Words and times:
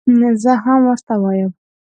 زه 0.43 0.51
هم 0.63 0.79
ورته 0.89 1.13
وایم. 1.21 1.51